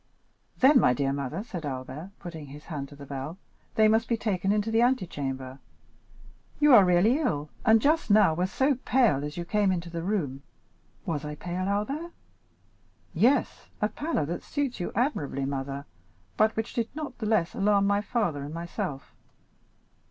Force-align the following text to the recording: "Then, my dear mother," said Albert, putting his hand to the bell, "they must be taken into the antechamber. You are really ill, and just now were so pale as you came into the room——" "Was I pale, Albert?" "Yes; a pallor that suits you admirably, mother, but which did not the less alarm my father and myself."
"Then, 0.57 0.79
my 0.79 0.95
dear 0.95 1.13
mother," 1.13 1.43
said 1.43 1.63
Albert, 1.63 2.09
putting 2.17 2.47
his 2.47 2.65
hand 2.65 2.89
to 2.89 2.95
the 2.95 3.05
bell, 3.05 3.37
"they 3.75 3.87
must 3.87 4.07
be 4.07 4.17
taken 4.17 4.51
into 4.51 4.71
the 4.71 4.81
antechamber. 4.81 5.59
You 6.59 6.73
are 6.73 6.83
really 6.83 7.19
ill, 7.19 7.51
and 7.63 7.79
just 7.79 8.09
now 8.09 8.33
were 8.33 8.47
so 8.47 8.79
pale 8.83 9.23
as 9.23 9.37
you 9.37 9.45
came 9.45 9.71
into 9.71 9.91
the 9.91 10.01
room——" 10.01 10.41
"Was 11.05 11.23
I 11.23 11.35
pale, 11.35 11.69
Albert?" 11.69 12.13
"Yes; 13.13 13.67
a 13.79 13.89
pallor 13.89 14.25
that 14.25 14.41
suits 14.41 14.79
you 14.79 14.91
admirably, 14.95 15.45
mother, 15.45 15.85
but 16.35 16.55
which 16.55 16.73
did 16.73 16.89
not 16.95 17.19
the 17.19 17.27
less 17.27 17.53
alarm 17.53 17.85
my 17.85 18.01
father 18.01 18.41
and 18.41 18.55
myself." 18.55 19.13